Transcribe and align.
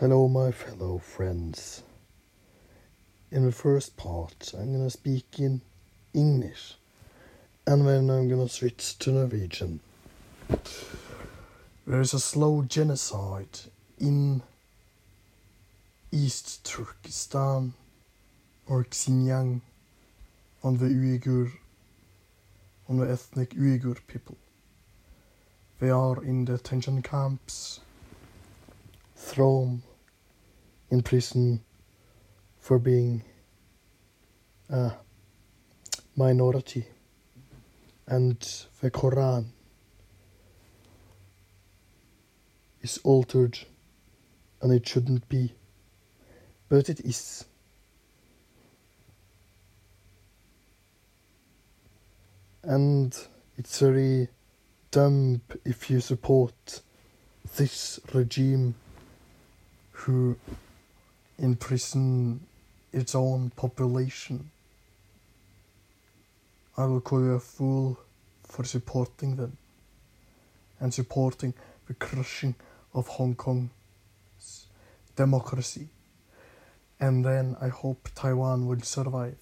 Hello, 0.00 0.28
my 0.28 0.50
fellow 0.50 0.96
friends. 0.96 1.82
In 3.30 3.44
the 3.44 3.52
first 3.52 3.98
part, 3.98 4.54
I'm 4.58 4.72
gonna 4.72 4.88
speak 4.88 5.38
in 5.38 5.60
English, 6.14 6.76
and 7.66 7.86
then 7.86 8.08
I'm 8.08 8.26
gonna 8.26 8.48
switch 8.48 8.98
to 9.00 9.10
Norwegian. 9.10 9.80
There 11.86 12.00
is 12.00 12.14
a 12.14 12.18
slow 12.18 12.62
genocide 12.62 13.60
in 13.98 14.40
East 16.10 16.64
Turkestan 16.64 17.74
or 18.66 18.84
Xinjiang 18.84 19.60
on 20.64 20.78
the 20.78 20.86
Uyghur, 20.86 21.52
on 22.88 22.96
the 22.96 23.12
ethnic 23.12 23.50
Uyghur 23.50 23.98
people. 24.06 24.38
They 25.78 25.90
are 25.90 26.24
in 26.24 26.46
detention 26.46 27.02
camps, 27.02 27.80
thrown 29.14 29.82
in 30.90 31.02
prison 31.02 31.62
for 32.58 32.78
being 32.78 33.22
a 34.68 34.92
minority, 36.16 36.86
and 38.06 38.38
the 38.80 38.90
Quran 38.90 39.46
is 42.82 42.98
altered 43.04 43.58
and 44.62 44.72
it 44.72 44.86
shouldn't 44.86 45.28
be, 45.28 45.54
but 46.68 46.88
it 46.88 47.00
is. 47.00 47.44
And 52.62 53.16
it's 53.56 53.80
very 53.80 54.28
dumb 54.90 55.40
if 55.64 55.88
you 55.88 56.00
support 56.00 56.82
this 57.56 57.98
regime 58.12 58.74
who 59.92 60.36
imprison 61.40 62.40
its 62.92 63.14
own 63.14 63.50
population. 63.50 64.50
I 66.76 66.84
will 66.84 67.00
call 67.00 67.20
you 67.20 67.32
a 67.32 67.40
fool 67.40 67.98
for 68.44 68.64
supporting 68.64 69.36
them 69.36 69.56
and 70.80 70.92
supporting 70.92 71.54
the 71.86 71.94
crushing 71.94 72.54
of 72.94 73.06
Hong 73.08 73.34
Kong's 73.34 74.66
democracy. 75.16 75.88
And 76.98 77.24
then 77.24 77.56
I 77.60 77.68
hope 77.68 78.08
Taiwan 78.14 78.66
will 78.66 78.80
survive 78.82 79.38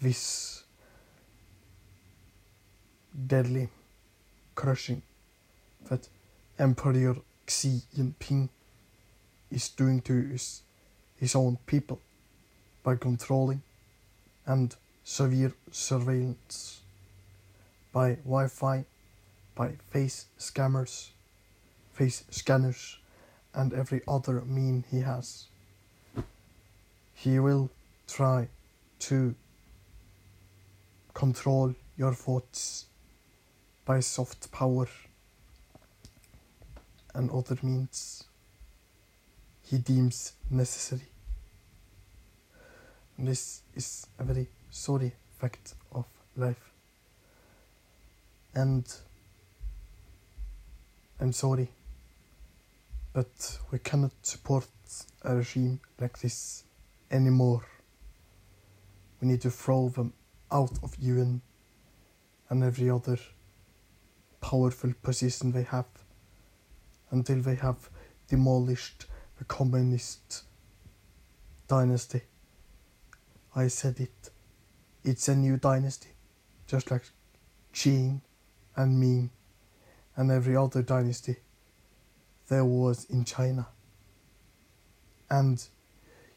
this 0.00 0.64
deadly 3.26 3.68
crushing 4.54 5.02
that 5.88 6.08
Emperor 6.58 7.16
Xi 7.46 7.80
Jinping 7.96 8.48
is 9.50 9.68
doing 9.68 10.00
to 10.02 10.22
his, 10.22 10.62
his 11.16 11.34
own 11.34 11.58
people 11.66 12.00
by 12.82 12.96
controlling 12.96 13.62
and 14.46 14.74
severe 15.04 15.52
surveillance 15.70 16.80
by 17.92 18.14
Wi-Fi, 18.24 18.84
by 19.54 19.72
face 19.90 20.26
scammers, 20.38 21.10
face 21.94 22.24
scanners, 22.30 22.98
and 23.54 23.72
every 23.72 24.02
other 24.06 24.42
mean 24.42 24.84
he 24.90 25.00
has. 25.00 25.46
He 27.14 27.38
will 27.38 27.70
try 28.06 28.48
to 28.98 29.34
control 31.14 31.74
your 31.96 32.12
thoughts 32.12 32.84
by 33.86 34.00
soft 34.00 34.52
power 34.52 34.88
and 37.14 37.30
other 37.30 37.56
means 37.62 38.24
he 39.68 39.78
deems 39.78 40.32
necessary. 40.50 41.08
This 43.18 43.62
is 43.74 44.06
a 44.18 44.24
very 44.24 44.46
sorry 44.70 45.12
fact 45.38 45.74
of 45.92 46.04
life. 46.36 46.70
And 48.54 48.84
I'm 51.20 51.32
sorry, 51.32 51.68
but 53.12 53.58
we 53.70 53.78
cannot 53.78 54.12
support 54.22 54.68
a 55.22 55.34
regime 55.34 55.80
like 56.00 56.18
this 56.20 56.64
anymore. 57.10 57.64
We 59.20 59.28
need 59.28 59.40
to 59.42 59.50
throw 59.50 59.88
them 59.88 60.12
out 60.52 60.78
of 60.82 60.94
UN 61.00 61.40
and 62.50 62.62
every 62.62 62.90
other 62.90 63.18
powerful 64.40 64.92
position 65.02 65.50
they 65.50 65.64
have 65.64 65.86
until 67.10 67.40
they 67.40 67.56
have 67.56 67.90
demolished 68.28 69.06
the 69.38 69.44
communist 69.44 70.44
dynasty. 71.68 72.22
I 73.54 73.68
said 73.68 74.00
it. 74.00 74.30
It's 75.04 75.28
a 75.28 75.34
new 75.34 75.56
dynasty, 75.56 76.10
just 76.66 76.90
like 76.90 77.04
Qing 77.72 78.20
and 78.74 79.00
Ming 79.00 79.30
and 80.16 80.30
every 80.30 80.56
other 80.56 80.82
dynasty 80.82 81.36
there 82.48 82.64
was 82.64 83.04
in 83.06 83.24
China. 83.24 83.68
And 85.30 85.62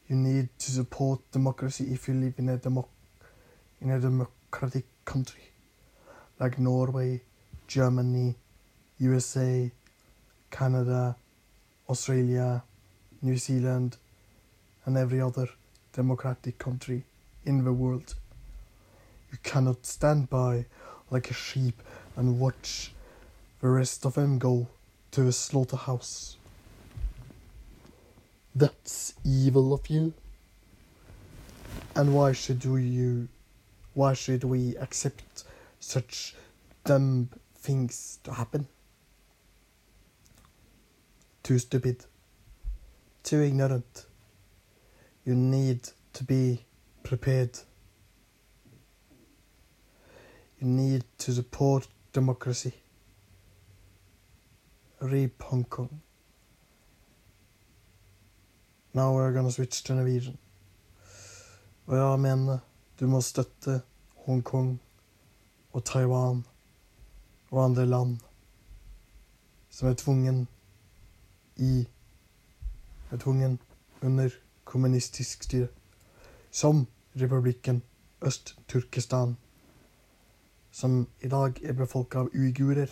you 0.08 0.16
need 0.16 0.50
to 0.60 0.72
support 0.72 1.20
democracy 1.31 1.86
if 1.92 2.08
you 2.08 2.16
live 2.16 2.34
in 2.38 2.50
a 2.50 2.58
democ- 2.58 2.88
in 3.80 3.92
a 3.92 4.00
democratic 4.00 4.86
country 5.06 5.44
like 6.40 6.58
Norway, 6.58 7.22
Germany, 7.68 8.36
USA, 8.98 9.72
Canada, 10.50 11.16
Australia, 11.88 12.64
New 13.22 13.38
Zealand, 13.38 13.97
and 14.85 14.97
every 14.97 15.22
other 15.22 15.47
democratic 15.94 16.57
country 16.57 17.03
in 17.46 17.63
the 17.63 17.74
world. 17.74 18.16
You 19.31 19.38
cannot 19.44 19.85
stand 19.85 20.30
by 20.30 20.66
like 21.09 21.30
a 21.30 21.34
sheep 21.34 21.81
and 22.16 22.40
watch 22.40 22.94
the 23.62 23.69
rest 23.69 24.06
of 24.06 24.13
them 24.16 24.40
go 24.40 24.68
to 25.12 25.28
a 25.28 25.31
slaughterhouse. 25.31 26.38
That's 28.56 29.13
evil 29.24 29.74
of 29.74 29.88
you. 29.90 30.13
And 31.96 32.13
why 32.13 32.31
should 32.31 32.63
you 32.63 33.28
why 33.94 34.13
should 34.13 34.44
we 34.44 34.78
accept 34.78 35.44
such 35.80 36.36
dumb 36.86 37.30
things 37.56 38.19
to 38.24 38.34
happen? 38.34 38.68
Too 41.44 41.59
stupid. 41.59 42.06
Too 43.29 43.41
ignorant. 43.44 44.07
You 45.23 45.35
need 45.35 45.88
to 46.13 46.23
be 46.23 46.66
prepared. 47.03 47.59
You 50.59 50.67
need 50.67 51.03
to 51.19 51.31
support 51.34 51.88
democracy. 52.12 52.73
Rape 55.00 55.44
Hong 55.44 55.63
Kong. 55.66 56.01
Now 58.95 59.13
we're 59.13 59.31
gonna 59.31 59.51
switch 59.51 59.84
to 59.84 59.94
Norwegian. 59.94 60.38
Og 61.85 61.97
jeg 61.97 62.19
mener 62.19 62.57
du 63.00 63.07
må 63.07 63.22
støtte 63.22 63.81
Hongkong 64.25 64.81
og 65.73 65.85
Taiwan 65.85 66.45
og 67.51 67.63
andre 67.66 67.85
land 67.85 68.18
som 69.69 69.88
er 69.88 69.94
tvungen 69.94 70.47
i 71.56 71.88
er 73.12 73.18
tvungen 73.18 73.59
under 74.02 74.30
kommunistisk 74.66 75.44
styre, 75.44 75.68
som 76.52 76.88
republikken 77.16 77.81
Øst-Turkestan, 78.22 79.38
som 80.72 81.08
i 81.22 81.28
dag 81.28 81.64
er 81.64 81.74
befolka 81.74 82.19
av 82.19 82.30
uigurer, 82.34 82.90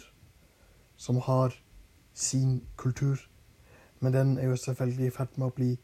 som 0.97 1.16
har 1.16 1.53
sin 2.13 2.63
kultur, 2.77 3.17
men 4.00 4.13
den 4.13 4.38
er 4.38 4.47
jo 4.47 4.56
selvfølgelig 4.56 5.07
i 5.07 5.09
ferd 5.09 5.38
med 5.38 5.47
å 5.47 5.56
bli 5.56 5.77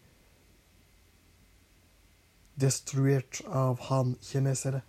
destruert 2.62 3.42
av 3.46 3.82
han-kinesere, 3.90 4.82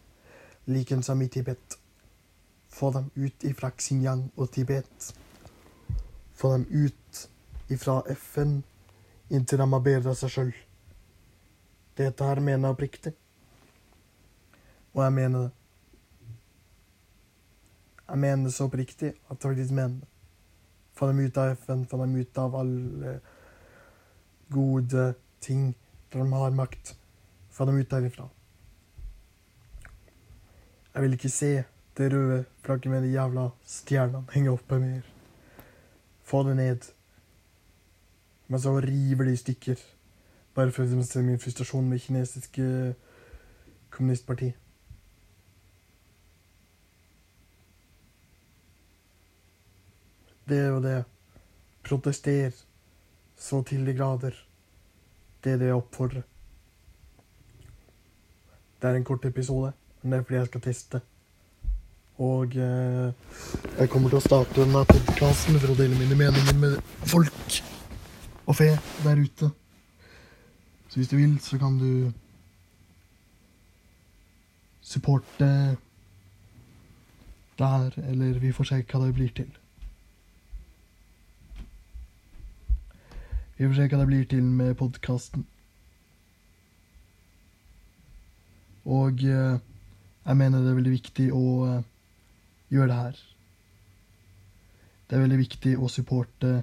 likensom 0.66 1.22
i 1.22 1.28
Tibet. 1.28 1.78
Få 2.68 2.90
dem 2.90 3.10
ut 3.14 3.44
ifra 3.44 3.70
Xinjiang 3.78 4.30
og 4.36 4.50
Tibet. 4.52 5.14
Få 6.34 6.52
dem 6.52 6.66
ut 6.70 7.30
ifra 7.68 8.02
FN 8.14 8.62
inntil 9.28 9.58
de 9.58 9.72
har 9.72 9.84
bedra 9.84 10.14
seg 10.18 10.32
sjøl. 10.32 10.54
Dette 11.96 12.26
her 12.26 12.40
mener 12.42 12.68
jeg 12.68 12.76
oppriktig. 12.76 13.12
Og 14.94 15.02
jeg 15.04 15.12
mener 15.12 15.46
det. 15.46 15.52
Jeg 18.04 18.20
mener 18.20 18.44
det 18.44 18.54
så 18.54 18.66
oppriktig 18.68 19.14
at 19.14 19.36
jeg 19.36 19.42
faktisk 19.42 19.72
mener 19.72 20.00
det. 20.00 20.08
Få 20.94 21.08
dem 21.10 21.24
ut 21.24 21.38
av 21.38 21.56
FN, 21.58 21.86
få 21.90 21.98
dem 21.98 22.16
ut 22.16 22.38
av 22.38 22.54
alle 22.54 23.14
gode 24.54 25.14
ting 25.42 25.72
der 26.12 26.22
de 26.22 26.32
har 26.32 26.54
makt. 26.54 26.94
Få 27.50 27.64
dem 27.66 27.78
ut 27.78 27.90
derifra. 27.90 28.28
Jeg 30.94 31.02
vil 31.02 31.16
ikke 31.16 31.28
se 31.28 31.64
det 31.98 32.12
røde 32.12 32.44
flagget 32.62 32.90
med 32.90 33.02
de 33.02 33.14
jævla 33.14 33.48
stjernene 33.66 34.30
henge 34.30 34.50
oppe 34.50 34.78
mer. 34.78 35.02
Få 36.22 36.42
det 36.42 36.56
ned. 36.56 36.86
Men 38.48 38.60
så 38.60 38.74
river 38.80 39.24
de 39.24 39.32
i 39.32 39.40
stykker. 39.40 39.80
Bare 40.54 40.72
for 40.72 40.84
å 40.84 41.06
se 41.06 41.22
min 41.22 41.40
frustrasjon 41.40 41.88
med 41.88 42.02
kinesiske 42.02 42.66
kommunistparti. 43.94 44.52
Det 50.48 50.60
og 50.70 50.82
det. 50.84 51.00
Protester 51.84 52.52
så 53.36 53.62
til 53.62 53.86
de 53.86 53.96
grader. 53.96 54.36
Det 55.44 55.52
er 55.52 55.58
det 55.60 55.72
jeg 55.72 55.80
oppfordrer. 55.80 56.22
Det 58.80 58.90
er 58.90 58.96
en 58.96 59.04
kort 59.04 59.24
episode, 59.24 59.72
men 60.02 60.12
det 60.12 60.18
er 60.18 60.24
fordi 60.24 60.38
jeg 60.38 60.46
skal 60.46 60.60
teste. 60.60 61.00
Og 62.18 62.56
eh, 62.56 63.12
jeg 63.78 63.90
kommer 63.90 64.12
til 64.12 64.20
å 64.20 64.24
starte 64.24 64.60
denne 64.60 64.84
podkasten 64.86 65.58
for 65.58 65.72
å 65.72 65.78
dele 65.78 65.98
mine 65.98 66.18
meninger 66.20 66.58
med 66.60 66.76
folk 67.10 67.62
og 68.46 68.56
fe 68.56 68.70
der 69.04 69.20
ute. 69.20 69.50
Så 70.88 70.96
hvis 71.00 71.08
du 71.08 71.16
vil, 71.16 71.40
så 71.40 71.58
kan 71.58 71.78
du 71.78 72.12
supporte 74.80 75.76
der, 77.58 77.90
eller 77.96 78.38
vi 78.38 78.52
får 78.52 78.64
se 78.64 78.80
hva 78.82 79.00
det 79.06 79.14
blir 79.14 79.32
til. 79.34 79.50
Vi 83.56 83.66
får 83.66 83.74
se 83.78 83.88
hva 83.88 84.00
det 84.02 84.06
blir 84.10 84.24
til 84.30 84.44
med 84.44 84.74
podkasten. 84.74 85.46
Og 88.84 89.24
eh, 89.24 89.60
jeg 90.26 90.36
mener 90.36 90.60
det 90.60 90.72
er 90.72 90.78
veldig 90.80 90.92
viktig 90.92 91.30
å 91.32 91.44
eh, 91.68 91.84
gjøre 92.74 92.90
det 92.90 92.98
her. 92.98 93.20
Det 95.08 95.16
er 95.16 95.24
veldig 95.24 95.38
viktig 95.40 95.76
å 95.78 95.88
supporte 95.88 96.58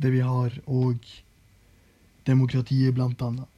det 0.00 0.12
vi 0.14 0.22
har, 0.24 0.54
og 0.66 0.98
demokratiet, 2.26 2.94
blant 2.96 3.22
annet. 3.26 3.49